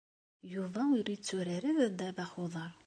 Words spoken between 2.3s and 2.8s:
n uḍar.